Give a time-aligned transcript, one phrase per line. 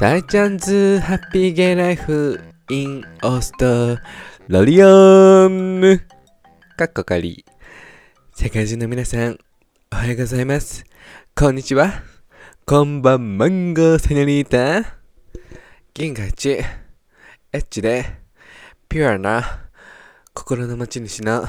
[0.00, 3.96] 大ちゃんズハッピーゲイライフインオースト
[4.48, 6.00] ラリアム
[6.76, 7.44] かっこかり。
[8.34, 9.38] 世界中の皆さん
[9.92, 10.84] おはようございます。
[11.36, 12.02] こんにちは。
[12.66, 14.96] こんばんマンゴーセニリータ。
[15.94, 16.50] 銀河一。
[16.50, 16.64] エ
[17.52, 18.04] ッチで
[18.88, 19.68] ピュアな
[20.34, 21.46] 心の持ち主の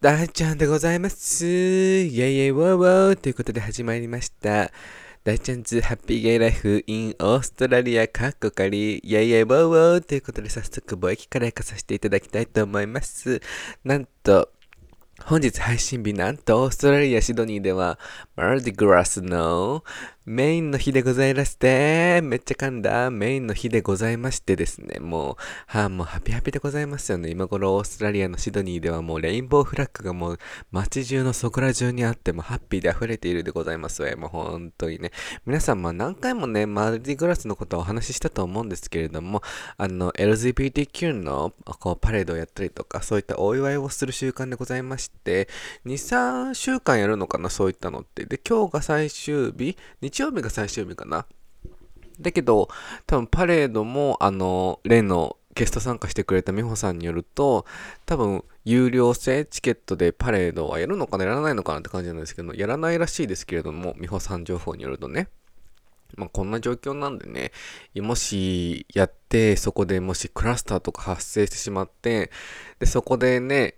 [0.00, 1.44] 大ちゃんでございます。
[1.44, 3.16] イェイイェイウォーウォー。
[3.16, 4.70] ということで始まりました。
[5.22, 9.00] 大ちゃんズハッピーゲイライフインオーストラリアかっこかり。
[9.00, 10.00] イェイイェイボーウォー。
[10.00, 13.42] ということで早速貿易から行かさせていただきたいと思います。
[13.84, 14.50] なんと
[15.22, 17.98] 本日配信日なんとオーストラリア・シドニーでは
[18.34, 19.84] マルディグラスの
[20.30, 27.30] メインの日でございまして、めっちゃ噛んだメインの日でございましてですね、もう、はあ、もうハピハピでございますよね。
[27.30, 30.38] 今頃オーストラリアのシドニーではもうレインボーフラッグがもう
[30.70, 34.14] 街中のそこら中にあってもハッピーで溢れているでございますわ。
[34.14, 35.10] もう本当にね。
[35.46, 39.42] 皆さん、まあ何回もね、マルディグラスのことをお話ししたと思うんですけれども、
[39.78, 45.48] あの、LGBTQ のこうパレードをやったりとか、そういったお祝いをする習慣でございまして、
[45.86, 48.26] 2、3週間やるのかな、そういったのって。
[48.26, 51.26] で、今日が最終日、日曜日が最終日かな。
[52.20, 52.68] だけど、
[53.06, 57.66] 多分パレードも、あの、例のゲスト参加してくれた美穂さんによると、
[58.06, 65.28] 多分、有料制チケットでパレードはやるのかなやらないのかなって感じなんですけど、やらないらしいですけれども、美穂さん情報によるとね。
[66.16, 67.52] まあ、こんな状況なんでね、
[67.96, 72.30] もしやって、そこでもしクラスターとか発生してしまって、
[72.78, 73.76] で、そこでね、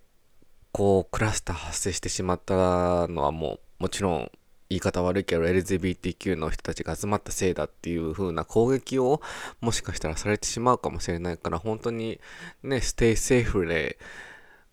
[0.72, 4.30] こう、クラスター発生してしまったのはもう、もちろん
[4.72, 9.20] 言い方悪いけど LGBTQ の人たちが集まったせいだっていう風な攻撃を
[9.60, 12.20] もしかしたらされてしまうかもしれないから本当に
[12.62, 13.98] ね stay safe で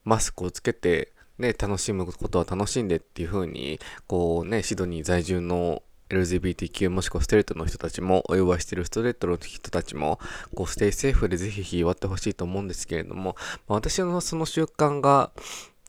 [0.06, 10.20] マスクをつけてね楽しむことは楽しんでっていう風にこうねシドニー在住の LGBTQ もしくはストレートの人たちもお祝いしてるストレートの人たちも
[10.56, 13.36] こう stay safe でぜひ祝ってほしいと思うんですけれども、
[13.68, 15.32] まあ、私のその週間が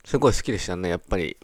[0.03, 1.37] すごい好きでしたねやっぱり。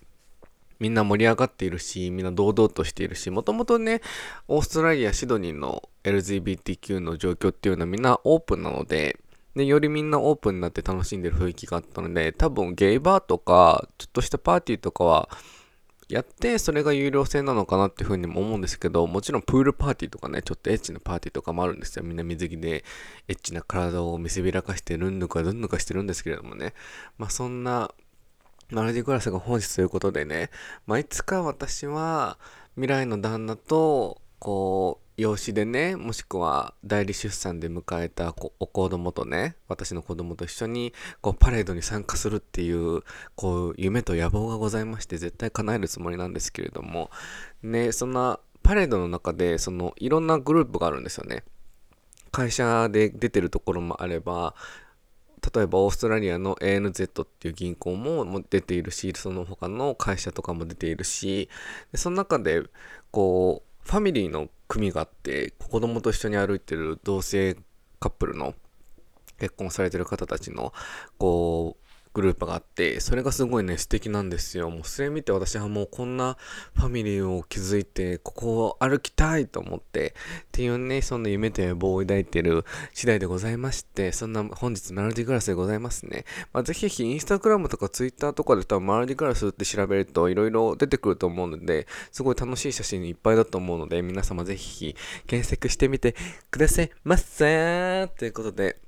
[0.79, 4.01] みんな盛り上がっているし、みんな堂々としているし、もともとね、
[4.47, 9.19] オーストラリア、シドニーの LGBTQ の状況っていうのはみんなオープンなので、
[9.55, 15.29] で、よりみんなオープンになって楽しんでる雰囲気があったので、多分ゲイバーとか、ちょっとしたパーティーとかは、
[16.09, 22.05] やって、それが有料制なのかなっていうふうにも思うんですけど、もちろんプールパーティーとかね、ちょっとエッチなパーティーとかもあるんですよ。
[22.05, 22.85] みんな水着で
[23.27, 26.73] エッチな体を見せびらかしてるんぬかるんぬかしてるんですけれどもね。
[27.17, 27.91] まあそんな
[28.69, 30.49] マルディグラスが本日ということでね、
[30.85, 32.37] まあ、いつか私は
[32.75, 43.01] 未来の旦那と、こう、養子でね、もしくは代理出産で迎えたお子供とね、私の子供と一緒にこうパレードに参加するっていう、
[43.35, 47.09] こう、夢と野望がございまして、絶対叶えるつもりなんですけれども、
[47.63, 51.43] ね、そんなパレードの中で、その、いろんなグループがあるんですよね。
[52.31, 54.53] 会社で出てるところもあれば、
[55.53, 61.49] 例えばオーストラリアの ANZ っていう銀行も出ているしその他の会社とかも出ているし
[61.91, 62.63] でその中で
[63.11, 67.55] こうファミリーの組があって子供と一緒に歩いてる同性
[67.99, 68.53] カップルの
[69.39, 70.73] 結婚されてる方たちの
[71.17, 71.86] こう
[72.17, 74.71] グループがあって、それがすごいね、素敵なんですよ。
[74.71, 76.35] もうそれ見て私はもうこんな
[76.75, 86.25] ファミリーを築いて、ここを歩きたいと思って、っていうね、そんな夢と野望を抱いてる次第でございまして、そんな本日マルディグラスでございますね。
[86.53, 94.95] まあ、ぜひぜひインスタグラムとかツイッターとかで多分マルディグラスって調べると色々出てくると思うので、すごい楽しい写真いっぱいだと思うので、皆様ぜひ
[95.27, 96.15] 検索してみて
[96.49, 98.79] くださいませということで、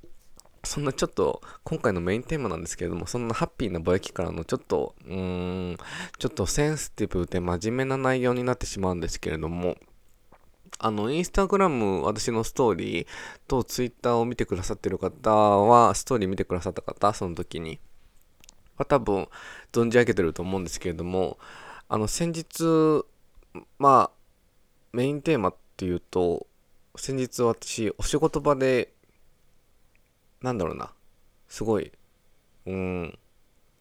[0.62, 5.76] そんなちょっと今回のメインテーマなんですけれどもそんなハッピーなぼやきからのちょっとうーん
[6.18, 9.76] ちょっとセンシティブで真面目な内容になってしまうんですけれども
[10.78, 13.06] あのインスタグラム私のストーリー
[13.48, 17.80] とツイッターを見てくださってる方はストーリー見てくださった方その時に
[18.76, 19.28] は多分
[19.72, 21.38] 存じ上げてると思うんですけれども
[21.88, 23.04] あの先日
[23.78, 24.20] まあ
[24.92, 26.46] メインテーマっていうと
[26.96, 28.92] 先日私お仕事場で
[30.42, 30.92] なんだろうな。
[31.48, 31.92] すごい
[32.66, 33.18] うん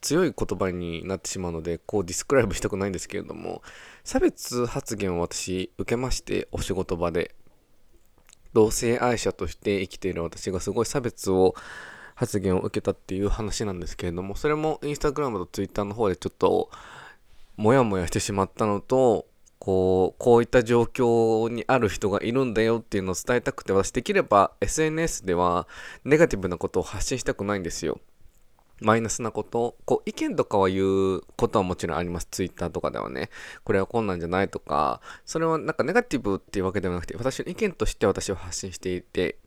[0.01, 3.61] 強い言葉になってしまうのでこうディスクライブしたくないんですけれども
[4.03, 7.35] 差別発言を私受けましてお仕事場で。
[8.53, 11.55] 同性愛者として生きている私がすごい差別を
[12.15, 16.69] 発言を受けたっていう話なんですけれどもそれもインスタグラムとツイッターの方でちょっと
[17.55, 19.25] モヤモヤしてしまったのと
[19.69, 25.67] こう、こういった状況にある人がいるんだよっていうのを伝えたくて、私できれば SNS では
[26.03, 27.99] ネガティブなことを発信したくないんですよ。
[28.81, 32.27] マイナスなこと、こう意見とかは言うことはもちろんあります。
[32.31, 33.29] ツイッターとかではね。
[33.63, 39.37] これはこんなんじゃないとか、それはなんかネガティブっていうわけではなくて、私の意見として私は発信していて、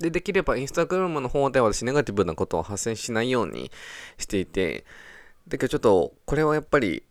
[0.00, 3.70] で、できればインスタグラムの方では私ネガティブなことを発信しないように
[4.18, 4.84] していて、
[5.46, 7.04] だけどちょっと、これはやっぱり、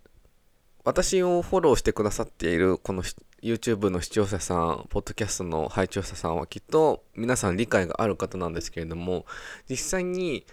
[0.86, 3.02] 私をフォローしてくださっているこの
[3.42, 9.26] YouTube の視聴者さん、ポッドキャストの拝聴者さんはきっと皆さん理解がある方なんですけれども、
[9.68, 10.46] 実際に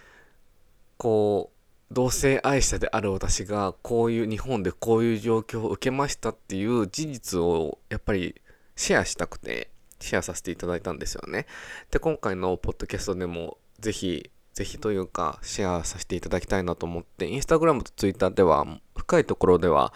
[0.97, 1.51] こ
[1.91, 8.41] う同性愛者である私がこういう日本でこういう状況を受けましたっていう事実をやっぱり
[8.75, 9.69] シェアしたくて
[9.99, 11.45] シェアさせていただいたんですよね。
[11.91, 18.65] で今回のポッドキャストでもぜひぜひというかシェアさせていただきたいなと思ってインスタグラムとツイッターでは
[18.95, 19.93] 深いところでは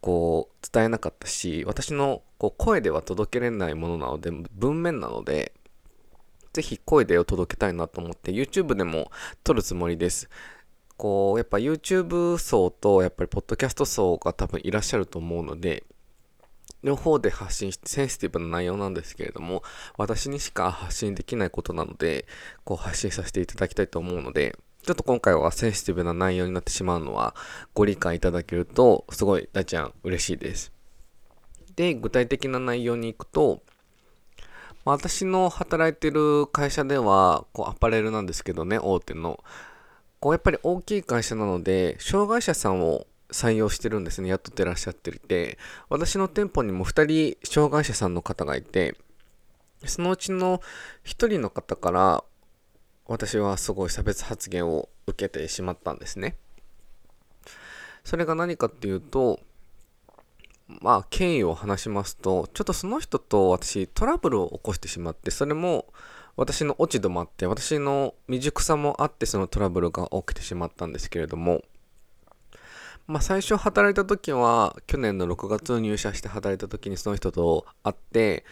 [0.00, 5.52] こう伝えなかったし私のこう声では届けれないものなので文面なので
[6.56, 9.10] ぜひ声でを届けたいなと思って YouTube でも
[9.44, 10.30] 撮るつもりです。
[10.96, 15.84] こう、やっぱ YouTube 層とやっぱりポッドキャスト層が多分いらっしゃると思うので、
[16.86, 19.64] 両方で発信してセンシティブな内容なんですけれども、
[19.98, 22.26] 私にしか発信できないことなので、
[22.62, 27.34] こう発信させていただきたいと思うので、ちょっと今回はセンシティブな内容になってしまうのは
[27.74, 30.72] ご理解いただけると、すごい大ちゃん嬉しいです。
[31.74, 33.62] で、具体的な内容に行くと、
[34.84, 39.42] ま私の働いてる会社では、こうアパレルなんですけどね、大手の。
[40.20, 45.58] こうやっぱり大きい会社なので、障害者さんを採用してるんですね、雇ってらっしゃっていて、
[45.88, 48.96] 私の店舗にも2人障害者さんの方がいて、
[49.84, 50.60] そのうちの
[51.04, 52.24] 1人の方から、
[53.06, 56.36] 私はすごい差別発言を受けてしまったんですね。
[58.04, 59.40] それが何かっていうと、
[60.68, 65.86] まあ、経緯を話しますと、ちょっとその人と私トラブルを起こしてしまって、それも
[66.36, 71.62] 私の落ち度もあって、私の未熟さもあってそのトラブルが起きてしまったんですけれども、
[73.06, 78.44] まあ最初働いた時は、去年の6月入社して働いた時にその人と会って、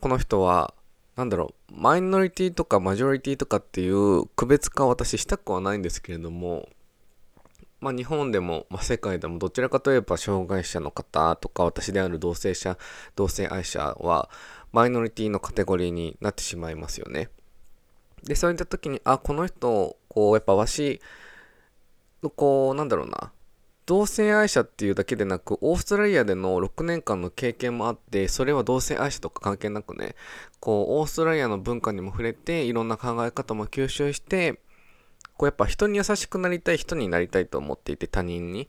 [0.00, 0.74] この人は、
[1.14, 6.68] なんだろう、マイノリティとかマジョリティとかっていう区別化は私したくはないんですけれども、
[7.80, 12.78] まあ、日本でも、まあ、世界でもどちらかといえば障害者の方とか私である同性者
[13.14, 14.30] 同性愛者は
[14.72, 17.28] マイノリティのカテゴリーになってしまいますよね。
[18.24, 21.00] でそういった時にあこの人こうやっぱわし
[22.34, 23.32] こうなんだろうな
[23.86, 30.16] 同性愛者っていうだけでなくオーストラリアでの6年間の経験もあってそれは同性愛者とか関係なくね
[30.60, 34.60] こうオーストラリアの文化にも触れていろんな考え方も吸収して
[35.36, 38.68] こうやっぱ人に優しくなりたい人になりたいと思っていて他人に。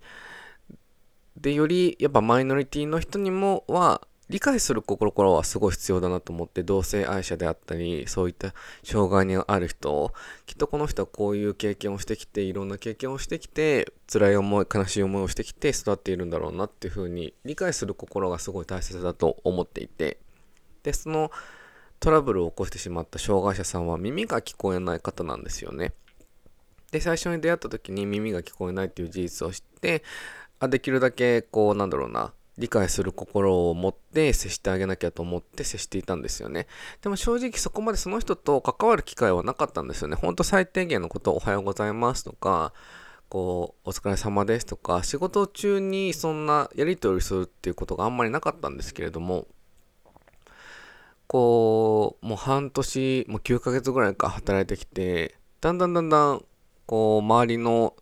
[1.37, 8.53] で、よりやっぱマイノリティの人にもは理解する心はすごい必要だなと思って同性愛者であったりそういった
[8.83, 10.13] 障害にある人を
[10.45, 20.17] きっとこの人はこういう経験をしてきていろんな経験をしてきて辛い思い悲しい思いをしてきて育っているんだろうなっていうふうに理解する心がすごい大切だと思っていて
[20.83, 21.31] でその
[21.99, 25.93] トラブルを起こしてしまった障害者さんは耳が聞こえない方なんですよね。
[26.91, 30.03] で、最初に出会った時に耳が聞こえないっていう事実を知って、
[30.59, 36.67] あできるだけ、こう、なんだろうな、理解する心を持って接してあげなきゃと思って接していたんですよね。
[37.01, 40.15] でも正直そこまでその人と関わる機会はなかったんですよね。
[40.15, 42.73] ほんと最低限のことおはようございますとか、
[43.29, 49.47] こう、お疲れ様ですとか、仕事中にそんなやり取りするっていうことがあんまりなかったんですけれども、
[51.27, 56.45] こう、もう半年、もう9ヶ月ぐらいか働いてきて、だんだんだんだん
[56.85, 57.95] こう、周りの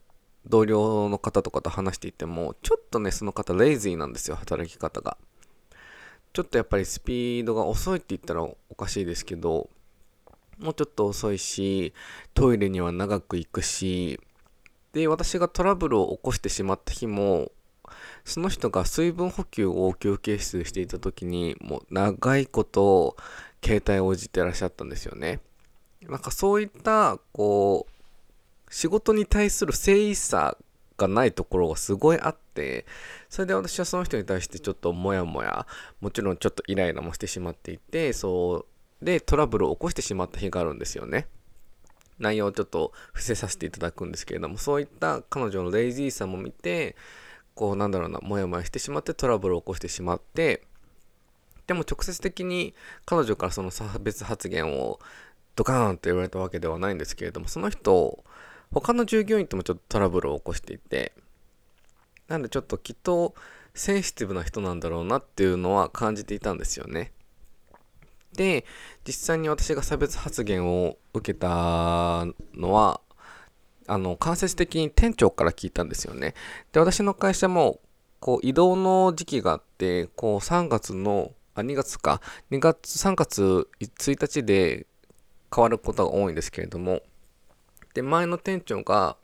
[0.47, 5.17] 同僚の方とかと話していても、ちょっとね、その方、レイジーなんですよ、働き方が。
[6.33, 9.69] ちょっとやっぱりスピードが遅いって言ったらおかしいですけど、
[10.59, 11.93] もうちょっと遅いし、
[12.33, 14.19] トイレには長く行くし、
[14.93, 17.51] で、私がトラブルを起こしてしまった日も、
[18.23, 23.15] その人が水分補給を休憩室でしていた時に、もう長いこと
[23.63, 25.39] 携帯をいじてらっしゃったんですよね。
[26.01, 27.94] なんかそういった、こう、
[28.69, 30.57] 仕事に対する誠意さ
[30.97, 32.85] がないところがすごいあって、
[33.29, 35.67] それで私はその人に対してちょっとモヤモヤ、
[35.99, 38.65] もちろんちょっとイライラもしてしまっていて、そ
[39.01, 41.27] うでトラブルを起こしてしまった日があるんですよね。
[42.17, 46.95] 内容をちょっと伏せさせていただくんですけれども、そういった彼女のレイジーさも見て、
[47.55, 50.63] こうなんだろうな、モヤモヤしてしまってトラブルを起こしてしまって、
[51.67, 52.73] でも直接的に
[53.05, 54.99] 彼女からその差別発言を
[55.55, 58.23] ドカーンと言われたわけではないんですけれども、その人
[58.81, 61.13] 他の従業員ともちょっとトラブルを起こしていて、
[62.27, 63.35] なんでちょっときっと
[63.73, 67.11] センシティブな人なんだろうなっていうのは感じていたんですよね。
[68.35, 68.65] で、
[69.05, 73.01] 実際に私が差別発言を受けたのは、
[73.87, 76.33] あの、間接的に店長から聞いたんですよね。
[76.71, 77.79] で、私の会社も、
[78.19, 84.87] こう、移動の時期があって、こう、3月の、あ、2月か、2月、3月1日で
[85.53, 87.03] 変わることが多いんですけれども、
[87.95, 89.17] で、前の店長が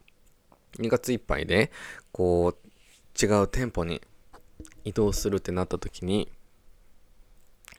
[0.79, 1.71] 2月いっぱいで、
[2.11, 4.01] こう、違う店舗に
[4.85, 6.31] 移動するってなった時に、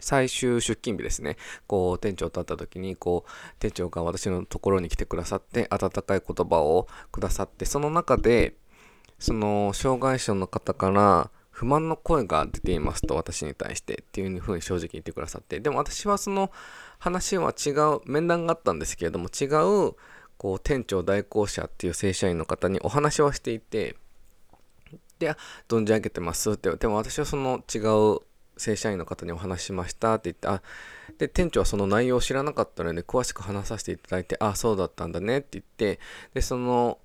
[0.01, 1.39] 最終出勤日ですね。
[1.67, 8.55] こう、店長と会った時に、こう、店長が私のところに来てくださって、温かい言葉をくださって、その中で、
[9.19, 16.51] その、障害者の方から、不満の声が出ていますと私に対してっていうふうに正直言ってくださってでも私はその
[16.99, 19.95] 話は違う面談があったんですけれども違う
[20.43, 23.95] こう店長代行者っていう正社員の方にお話はしていて
[25.21, 25.37] で
[25.69, 26.51] 存じ上げてます。
[26.51, 27.79] って言っても私はその違
[28.17, 28.19] う
[28.57, 30.61] 正社員の方にお話しましたって言ってあ
[31.17, 36.01] で店長はその内容を知らなかったので詳しく話させていただいてあそうだったんだねって言って
[36.35, 36.99] でその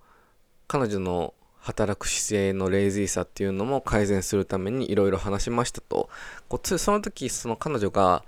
[0.67, 6.09] 彼女の働く姿勢のレイジーさっていうのも改善するためにいろいろ話しましたと。
[6.49, 8.25] こうその時その彼女が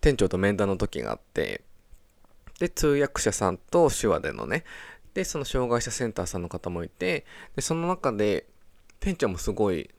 [0.00, 1.62] 店長と面談の時があって
[2.58, 4.64] で通訳者さんと手話でのね。
[5.14, 8.46] でその障害者センターさんの方もいてでその中で
[8.98, 9.90] 店長もすごい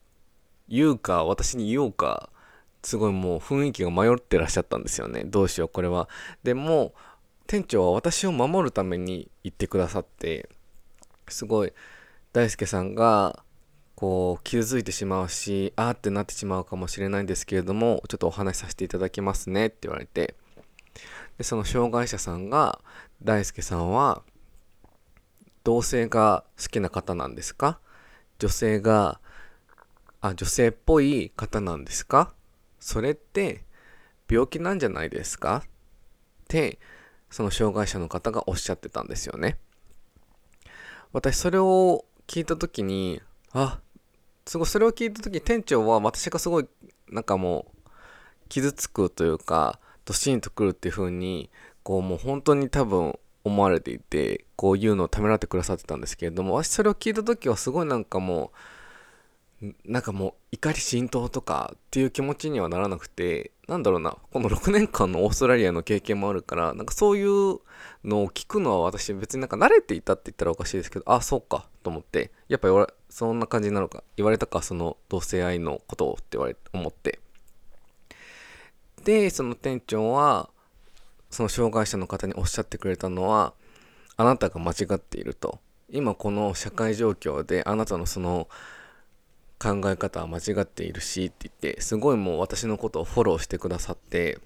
[0.67, 2.29] 言うか私に言おうか
[2.83, 5.23] すごいもう雰囲気が迷ってらっしゃったんですよね。
[5.23, 6.09] どうしようこれは。
[6.43, 6.93] でも
[7.47, 10.49] 店長は私を守るために言ってくださって
[11.27, 11.73] すごい
[12.33, 13.43] 大輔さんが
[13.95, 20.35] こう傷ついてしまうしあーってなってしまうかもしれないんですけれどもちょっとお話しさせていただきますねって言われて。
[21.37, 22.79] でその障害者さんが
[23.23, 24.21] 大輔さんは
[25.63, 27.79] 同性が好きな方なんですか？
[28.39, 29.19] 女性が
[30.21, 32.33] あ女性っぽい方なんですか？
[32.79, 33.63] それって
[34.29, 35.63] 病気なんじゃないですか？
[35.65, 35.67] っ
[36.47, 36.79] て
[37.29, 39.57] その障害者の方がおっしゃってたんですよね。
[41.11, 43.21] 私それを聞いた時に
[43.51, 43.79] あ
[44.45, 46.67] すごいそれを聞いた時店長は私がすごい
[47.09, 47.89] なんかもう
[48.49, 51.49] 傷つくというかドシンとくるっていう風に
[51.83, 58.57] こうもう本当に多分思われていてこういうのをためらってくださってたんですけれども私それを聞いた時はすごいなんかもう
[59.85, 67.59] なんかもう怒り浸透とかっていう気持ちにはならなくてなんだろうなこの6年間のオーストラリアの経験もあるからなんかそういう
[68.03, 72.67] のを聞くのは私別になんか慣れていたって言ったらおかしいですけどあそうかと思ってやっぱ
[73.09, 77.19] そんな感じなるか言われたかその同性愛のことをって言われ思って。
[79.05, 80.49] でその店長は
[81.29, 83.53] その障害者の方におっしゃってくれたのは
[84.17, 85.59] あなたが間違っていると
[85.89, 88.49] 今この社会状況であなたのその
[89.59, 94.39] 考え方は間違っているしって言ってすごいもう私のことをフォローしてくださって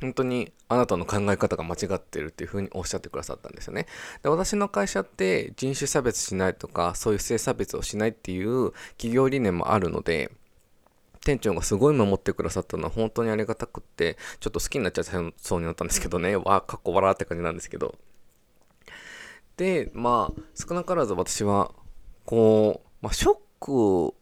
[0.00, 3.86] 本当にあなたの考え方が間違ってるっていうふうにおっしゃってくださったんですよね。
[4.22, 10.30] で私の会社って人種差別しないとかそういう性差別をしないっていう企業理念もあるので
[11.28, 16.36] 店長がすごい守ってくださったのは本当にありがたくってちょっと好きになっちゃいそうになったんですけどね。
[16.36, 17.96] わかっこ笑って感じなんですけど。
[19.58, 21.72] でまあ少なからず私は
[22.24, 24.14] こう、まあ、ショック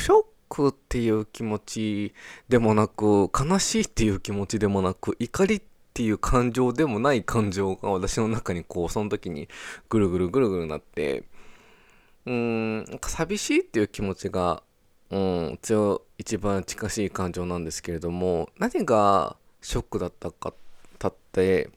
[0.00, 2.14] ショックっていう気持ち
[2.48, 9.48] でもなく悲しいっていう気持ちでもなく怒りっていう感情でもない感情が私の中にこうその時に
[9.90, 11.24] ぐるぐるぐるぐるなって
[12.24, 14.62] うーん寂しいっていう気持ちが
[15.10, 20.52] うん強一番近しい感情なんですけれども何がショックだったか
[20.98, 21.70] たって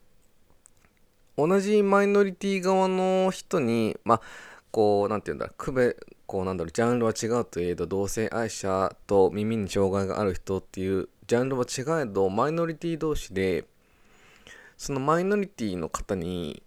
[1.38, 4.22] 同じマイノリティ側の人にまあ
[4.72, 5.98] こう何て言うんだ区別
[6.30, 13.66] こうなんだろうジャンルは違うといえど同性愛者と耳に障害がある人っていうジャンルは違えどマイノリティ同士で
[14.78, 16.62] そのマイノリティの方に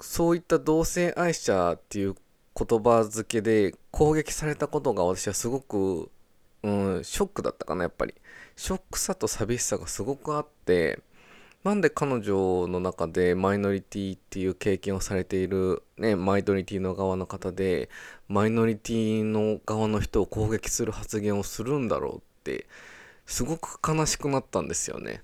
[0.00, 2.14] そういった同性愛者っていう
[2.56, 6.10] 言葉付けで攻撃されたことが私はすごく、
[6.62, 8.14] うん、ショックだったかなやっぱり
[8.56, 11.00] ショックさと寂しさがすごくあって
[11.62, 17.90] なんで彼女の中でマイノリティっていう経験をされている、ね、マイノリティの側の方で
[18.28, 22.66] マイノリティの側の人を攻撃する発言をするんだろうって
[23.26, 25.22] すごく悲しくなったんですよね。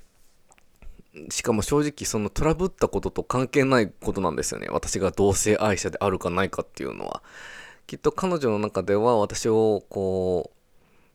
[1.30, 4.68] しかも正直そのトラブったことと関係ないことなんですよね。
[4.70, 7.23] 私が同性愛者であるかないかっていうのは。
[7.87, 10.50] きっと彼女の中では私をこ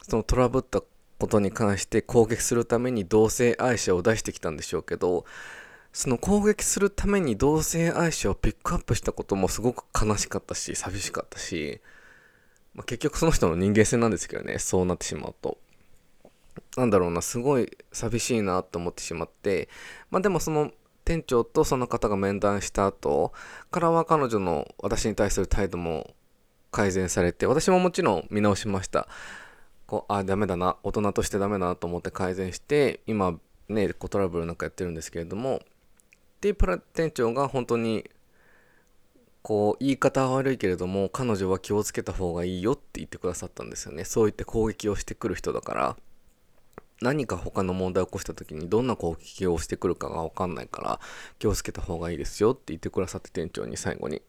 [0.02, 0.82] う、そのトラブった
[1.22, 5.26] ことに関して攻撃するために同性愛者を出してきたんでしょうけど
[5.94, 11.80] その攻撃するために同性愛者をピックアップしたこともすごく悲しかったし寂しかったし、
[12.74, 15.60] まあ、結局その人の人間性なんですけどねそうなってしまうと
[16.78, 19.70] なんだろうなすごい寂しいなと思ってしまって
[20.10, 20.72] まあでもその
[21.04, 23.34] 店長とその方が面談した後
[23.72, 26.14] からは彼女の私に対する態度も
[26.72, 29.08] 改善されて私ももちろん見直しました。
[29.88, 35.60] こうあダメだな大人としてダメだなと思って改善して今ねこうトラブルなんかやってるんですけれども
[36.40, 38.10] でプラ店長が本当に
[39.42, 44.06] こう言い方は悪いけれども彼女は気をつけた方がいいよって言ってくださったんですよね。
[44.06, 45.98] そう言って攻撃をしてくる人だから。
[47.02, 51.00] 何か他の問題を起こした時にどんな攻撃をしてくるかが分かんないから
[51.40, 54.22] 気をつけた方がいいですよって言ってくださって店長に最後に。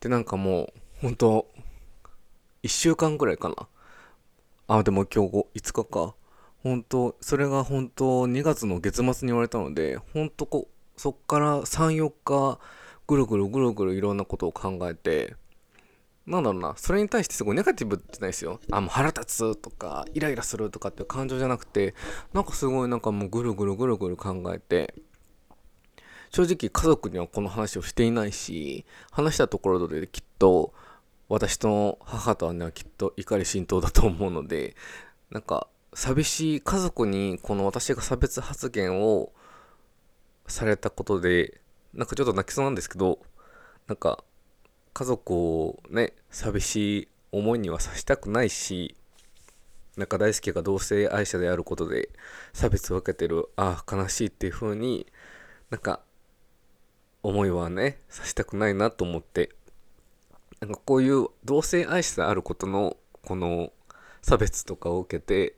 [0.00, 1.46] でなんかもう本当
[2.62, 3.68] 1週間ぐらいかな。
[4.68, 6.14] あでも今日5日か。
[6.62, 12.58] 本当それが本当2月の月末に言われたので本当こそっから34日
[13.06, 15.34] ぐるぐるぐるぐるいろんなことを考えて
[16.30, 18.60] なんだろうな、それに対してすごいネガティブってないですよ。
[18.70, 21.94] あ、もう腹立つとか、イライラするとかっていう感情じゃなくて、
[22.32, 24.94] なんかすごいなんかもうぐるぐるぐるぐる考えて、
[26.30, 30.72] 正直家族にはこの話をしていないし、話したところできっと、
[31.28, 34.76] 私と母と姉はきっと怒り心頭だと思うので、
[35.30, 39.32] なんか寂しい家族にこの私が差別発言を
[40.46, 41.60] されたことで、
[41.92, 43.18] なんかちょっと泣きそうなんですけど、
[43.88, 44.22] なんか
[44.92, 48.96] 家族をね寂しい思いにはさせたくないし
[49.96, 52.10] 中大輔が同性愛者であることで
[52.52, 55.06] 差別を受けてるああ悲しいっていう風に
[55.70, 56.00] なんか
[57.22, 59.50] 思いはねさせたくないなと思って。
[60.60, 63.72] なんかこういう同性愛者であることのこの
[64.20, 65.54] 差別とかを受けて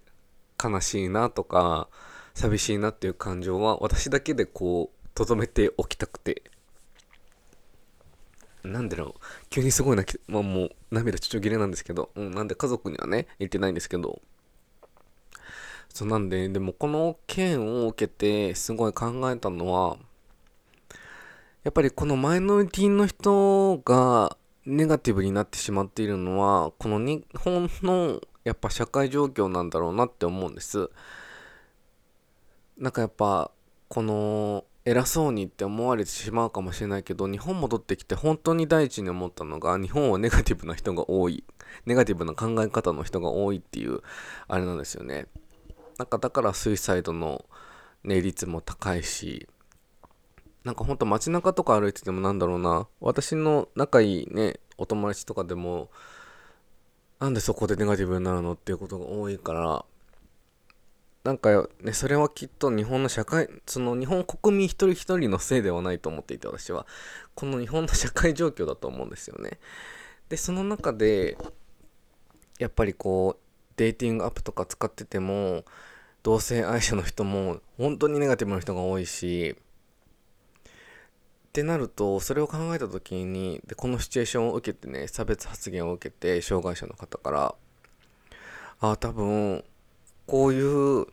[0.63, 1.89] 悲しいなとか
[2.35, 6.43] 寂しいなっていう感情は私だけでこう留めておきたくて。
[8.65, 9.21] なんでだろう。
[9.51, 14.21] 急にすごい泣き、まあもう涙ちょちょぎれなんですけど、うん、なんで家族にはね、言ってないんですけど、
[15.89, 19.97] そうなんで、でもこの件を受けてすごい考えたのは、
[21.65, 30.91] やっぱりこのマイノリティの人がネガティブになってしまっているのは、この日本のやっぱ社会状況なんだろうなって思うんです。
[32.79, 33.51] なんかやっぱ、
[33.89, 41.45] この偉そうにって思われてしまうかもしれないけど日本戻ってきて本当に第一に思ったのが日本はネガティブな人が多い。
[41.87, 44.01] ネガティブな考え方の人が多いっていう
[44.49, 45.27] あれなんですよね。
[45.99, 47.45] なんかだからスイサイドの、
[48.03, 49.47] ね、率も高いし
[50.65, 52.89] なんかほんと街中とか歩いててもなんだろうな。
[53.01, 55.91] 私の仲いいねお友達とかでも
[57.21, 59.85] なんでそこでネガティブになるのっていうことが多いから
[61.25, 66.87] なんかね、それはきっと日本の社会、その日本国民一人一人のせいではないと思っていて私は、
[67.35, 69.61] この日本の社会状況だと思うんですよね。
[70.29, 71.39] で、その中で、
[72.59, 73.43] やっぱりこう、
[73.77, 75.65] デーティングアップとか使ってても、
[76.25, 79.57] 同性愛者の人も本当にネガティブな人が多いし、
[81.49, 87.55] ってなると、それを考えた時に、で、このシチュエーションを受けてね、差別発言を受けて、障害者の方から、
[88.81, 89.65] ああ、多分、
[90.27, 91.07] こういう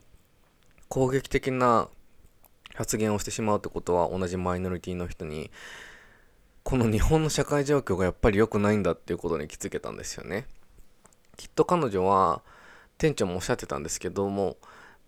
[0.88, 1.88] 攻撃的な
[2.76, 5.52] 発言をしてしまうってことは同じマイノリティの人に
[6.64, 10.46] この日本の社会状況がやっぱり良くないんだっていうことに気づけたんですよね。
[11.36, 12.42] きっと彼女は
[12.98, 14.58] 店長もおっしゃってたんですけども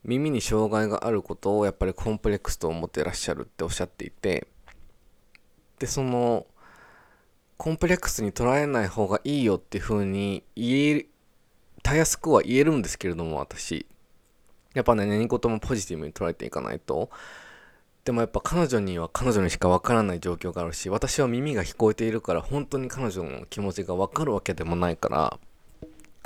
[0.04, 4.48] 耳に障害があることをやっぱりコンプレックスと思ってらっしゃるっておっしゃっていて
[5.78, 6.48] でその
[7.58, 11.06] コンプレックスに捉えない方がいいよっていうふうに言え
[11.84, 13.86] たやすくは言えるんですけれども私
[14.74, 17.10] やっぱね、何事もポジティブに捉えていかないと。
[18.06, 25.40] でもやっぱ彼女には彼女にしかわからない状況があるし、私は耳が聞こえているから本当に彼女の気持ちがわかるわけでもないから、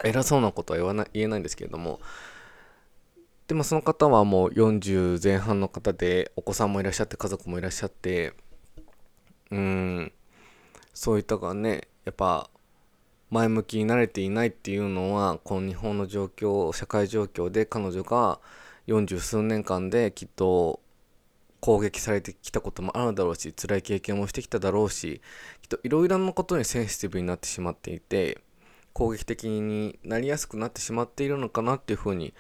[0.04, 2.00] 偉そうなことは言わない言えないんですけれども、
[3.48, 8.34] でもその方はもう40前半の方で、お子さんもいらっしゃって、家族もいらっしゃって、
[9.52, 10.12] うーん、
[10.94, 12.50] そういったがね、やっぱ
[13.32, 18.40] 前向きになれていないっていうのはこの日本の状況社会状況で彼女が
[18.88, 20.80] 40数年間できっと
[21.60, 25.22] 攻撃されてきたこともあるだろうし辛い経験もしてきただろうし
[25.62, 28.40] きっといろいろなことにセンシティブになってしまっていて
[28.94, 32.34] 攻撃的になりやすくなってしまっているのかなっていうふうに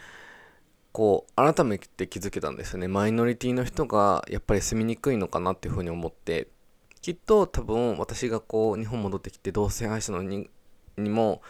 [0.91, 2.87] こう改めて気づけたんですよね。
[2.87, 6.47] マイノリティの人がやっぱり住みにくいのかなっていうふうに思って
[7.01, 10.23] きっと多分私がこう日本戻ってきて同性愛者の
[10.97, 11.41] にも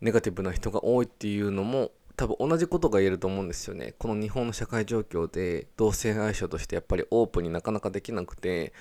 [0.00, 3.94] ネガティブな人が多いっていうのも多分同じことが言えると思うんですよね。
[3.98, 8.72] この日本の社会状況で同性愛者としてやっぱりオープンになかなかできなくて。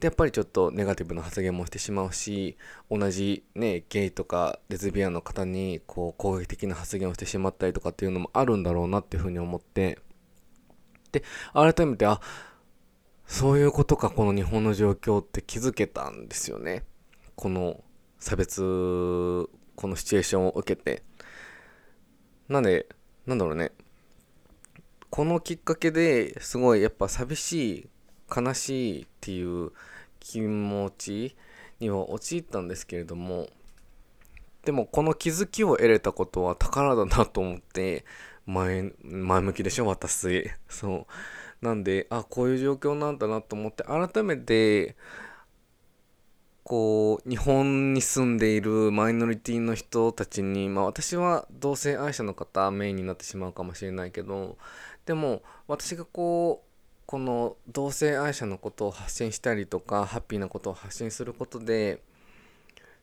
[0.00, 2.58] でやっぱりちょっとネガティブな発言もしてしまうし
[2.90, 9.98] 同じねゲイとかレズビアンの方にこう攻撃的な発言をしてしまったりとかっていうのもあるんだろうなっていうふうに思って。
[11.12, 11.22] で
[11.54, 12.20] 改めてあ
[13.26, 16.84] そういうことかこの日本の状況って気づけたんですよね。
[17.34, 17.82] この
[18.26, 18.60] 差別
[19.76, 21.04] このシチュエーションを受けて。
[22.48, 22.88] なんで
[23.24, 23.70] なんだろうね。
[25.10, 27.88] このきっかけですごいやっぱ寂しい
[28.36, 29.70] 悲しいっていう
[30.18, 31.36] 気持ち
[31.78, 33.46] には陥ったんですけれども
[34.64, 38.04] でもこの気づきを得れたことは宝だなと思って
[38.44, 40.50] 前前向きでしょ私。
[40.68, 41.06] そ
[41.62, 41.64] う。
[41.64, 44.96] なんであこういう状況なんだなと思って改めて
[46.66, 54.58] こう日本に住んでいるマイノリティの人たちに、まあ、私は同性愛者の方メインになってしまうかもしれないけど
[55.04, 56.66] でも私がこう
[57.06, 62.02] この同性愛者のことを発信したりとかハッピーなことを発信することで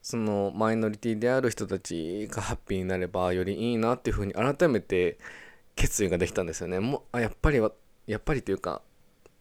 [0.01, 5.17] そのマイノリティである人たちがハッピーになればよりいいなっていうふうに改めて
[5.77, 6.81] 決意ができたんですよね。
[6.81, 7.61] もあやっぱり
[8.07, 8.81] やっぱりというか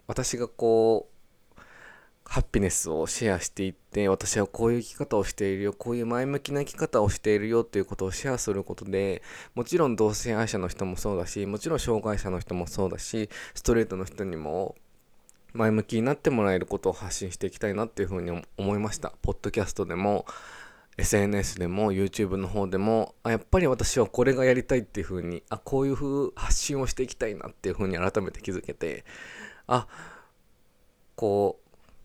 [0.07, 1.12] 私がこう
[2.25, 9.23] ハッピネスをシェアしていって私はこういう生き方をしているよこういう前向きな生き方をしているよっていうことをシェアすることで
[9.55, 14.77] もちろん同性愛者の人もそうだしもちろん障害者の人もそうだしストレートの人にも
[15.53, 19.13] 前向きになってもらえることを発信していきたいなっていうふうに思いました。
[19.21, 20.25] ポッドキャストでも
[20.99, 29.05] SNS でも YouTube の方でもあやっぱり私はこれがやりたいっていうふうにあこういう風発信をしていきたいなっていうふうに改めて気づけて
[29.67, 29.87] あ
[31.17, 31.62] こう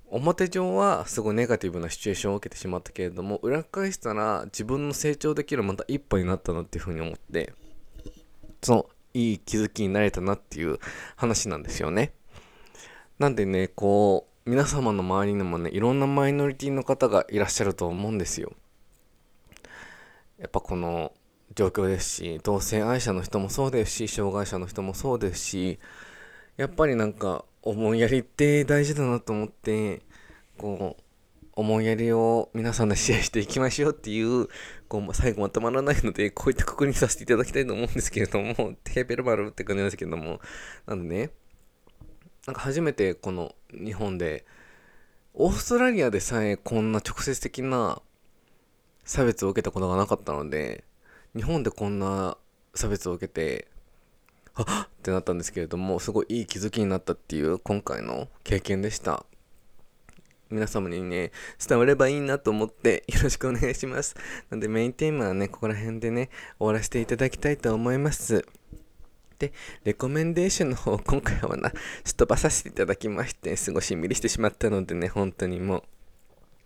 [0.10, 7.54] 表上はすごいネガティブなシチュエーションを受けてしまったけれども裏返したら自分の成長できるまた一歩になったなっていうふうに思って
[8.62, 10.80] そのいい気づきになれたなっていう
[11.16, 12.14] 話なんですよね。
[13.20, 18.54] なんでねこう皆様の周りにもねいろんなマイノリティの方がいらっしゃると思うんですよ。
[20.38, 21.12] やっぱこの
[21.56, 25.80] 状況ですし同性愛者の人もそうですし障害者の人もそうですし
[26.56, 30.02] やっぱりなんか思いやりって大事だなと思って
[30.58, 31.04] こう
[31.58, 34.48] 思いやりを皆さんでシェアしていきましょうっていう
[34.88, 38.54] こう最後まとまらないのでこういったくくりにさせていただきたいと思うんですけれども
[38.86, 40.40] テーベルバルって感じなんですけども。
[40.86, 41.32] なんでね
[42.46, 44.46] なんか初めてこの日本で
[45.34, 48.02] オーストラリアでさえこんな直接的な
[49.04, 50.86] 差別を受けたことがなかったので
[51.36, 52.38] 日本でこんな
[52.74, 53.68] 差別を受けて
[54.58, 59.26] あっってなったんですけれどもすごいいい気づきになったっていう今回の経験でした。
[60.50, 61.32] 皆様にね
[61.66, 64.16] 伝わればいいなと思ってよろしくお願いします。
[64.50, 68.46] なんでメインテーマはねここら辺でね終わらせていただきたいと思います。
[69.40, 71.72] で、レコメンデーションの方、今回はな、
[72.04, 75.84] すっ飛ばさせていただきまして、すごいしんみりしてしまったのでね、本当にもう、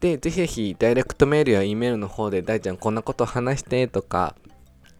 [0.00, 4.34] で、ぜひぜひ、ダイレクトメールや E メールの方で、大ちゃんこんなこと話してとか、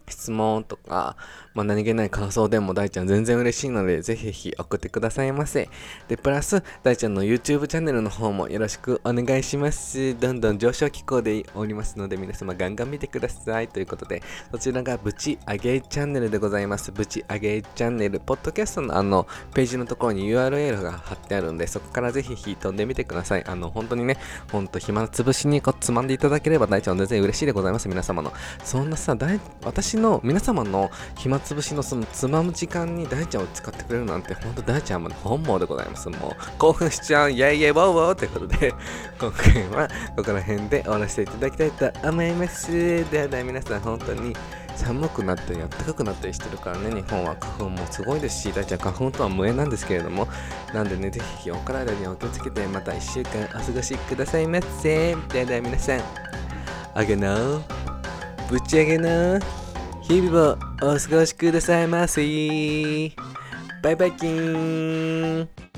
[0.08, 1.16] 質問とか、
[1.54, 5.68] まあ、何気ない感想でも大ちゃん全然嬉しいので、ぜひぜひ送ってくださいませ。
[6.08, 10.18] で、プラス、大ちゃんの YouTube チャンネルの方もよろしくお願いします。
[10.18, 13.68] どんどん上昇気候でおりますので、皆様ガンガン見てください。
[13.68, 16.92] ということで、そちらがブチ上げチャンネルでございます。
[16.92, 23.44] ブチ上げチャンネル、ポッドキャストのあの、ページのところに URL が貼ってあるんで、そこからぜひ飛んでみてください。
[23.46, 24.18] あの、本当にね、
[24.52, 27.88] ほんと暇つぶしにこうつまんでいただければ大ちゃん全然嬉しいでございます。
[27.88, 28.32] 皆様の。
[28.64, 29.16] そんなさ、
[29.64, 36.08] 私の皆様の暇つぶしのそのつまむ時間に大ちゃんを使ってくれるなんて本当大ちゃんは本望でございます。
[36.08, 37.30] もう興奮しちゃう。
[37.30, 38.72] イェイイェイウォーウォーってことで
[39.20, 42.70] 今回はここら辺で終わらせていただきたいと思います。
[43.10, 44.34] ではでは皆さん本当に
[44.76, 48.42] 寒くなったり暖かくなったりしてるからね日本は花粉もすごいです。
[48.42, 49.86] し大ちゃん花粉とは無縁なんです。
[49.86, 50.28] けれども
[50.72, 56.00] なんでねぜひお体にお気をつけてまた1週間お過ごしくださいませではでは皆さん
[56.94, 57.60] あげな
[58.48, 59.40] ぶち上げな
[60.10, 62.20] 日々もお過ごしくださいませ。
[63.80, 65.69] バイバイキーン